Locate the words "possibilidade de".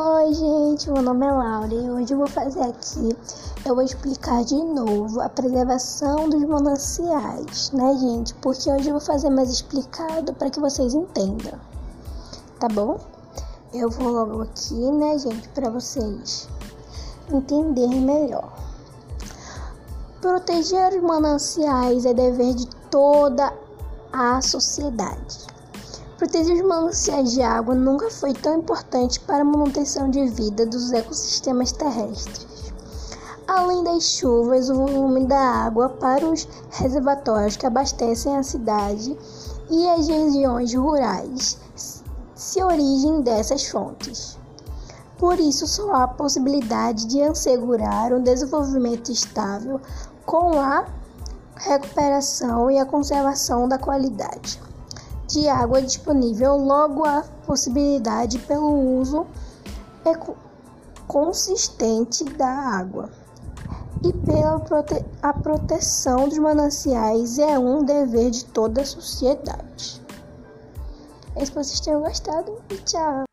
46.08-47.22